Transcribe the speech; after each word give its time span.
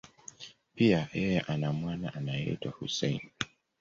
Pia, 0.75 1.07
yeye 1.13 1.39
ana 1.41 1.73
mwana 1.73 2.13
anayeitwa 2.13 2.71
Hussein. 2.71 3.21